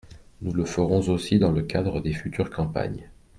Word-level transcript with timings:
Nous 0.41 0.51
le 0.51 0.65
ferons 0.65 1.01
aussi 1.09 1.37
dans 1.37 1.51
le 1.51 1.61
cadre 1.61 2.01
des 2.01 2.11
futures 2.13 2.49
campagnes. 2.49 3.07